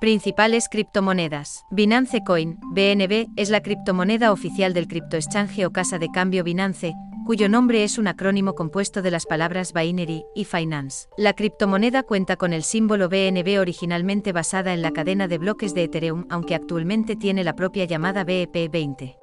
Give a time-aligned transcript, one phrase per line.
[0.00, 1.66] Principales criptomonedas.
[1.70, 6.94] Binance Coin, BNB, es la criptomoneda oficial del criptoexchange o casa de cambio Binance,
[7.26, 11.06] cuyo nombre es un acrónimo compuesto de las palabras Binary y Finance.
[11.18, 15.84] La criptomoneda cuenta con el símbolo BNB originalmente basada en la cadena de bloques de
[15.84, 19.19] Ethereum, aunque actualmente tiene la propia llamada BEP20.